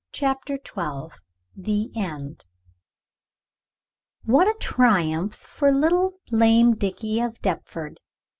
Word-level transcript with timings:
CHAPTER 0.11 0.55
XII 0.57 1.15
THE 1.55 1.91
END 1.95 2.45
WHAT 4.23 4.47
a 4.47 4.55
triumph 4.59 5.35
for 5.35 5.71
little 5.71 6.13
lame 6.31 6.75
Dickie 6.75 7.19
of 7.21 7.39
Deptford! 7.43 7.99